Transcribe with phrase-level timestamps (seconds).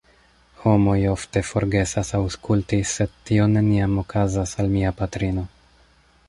[0.61, 5.47] Homoj ofte forgesas aŭskulti sed tio neniam okazas al mia patrino.